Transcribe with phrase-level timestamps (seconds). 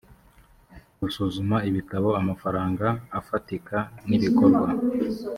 [1.01, 2.87] gusuzuma ibitabo amafaranga
[3.19, 3.75] afatika
[4.07, 4.69] n ibikorwa